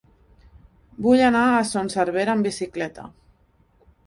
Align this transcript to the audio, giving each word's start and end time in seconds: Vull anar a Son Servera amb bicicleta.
Vull 1.07 1.21
anar 1.25 1.43
a 1.49 1.59
Son 1.73 1.93
Servera 1.97 2.35
amb 2.37 2.49
bicicleta. 2.51 3.07